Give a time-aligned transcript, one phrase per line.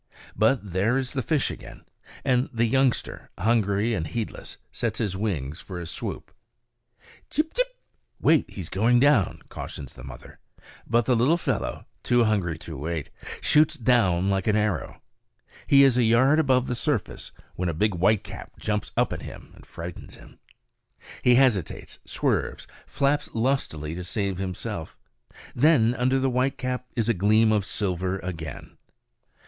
[0.35, 1.85] But there is the fish again,
[2.25, 6.33] and the youngster, hungry and heedless, sets his wings for a swoop.
[7.29, 7.75] Chip, chip!
[8.19, 10.39] "wait, he's going down," cautions the mother;
[10.87, 13.11] but the little fellow, too hungry to wait,
[13.41, 15.03] shoots down like an arrow.
[15.67, 19.51] He is a yard above the surface when a big whitecap jumps up at him
[19.53, 20.39] and frightens him.
[21.21, 24.97] He hesitates, swerves, flaps lustily to save himself.
[25.53, 28.79] Then under the whitecap is a gleam of silver again.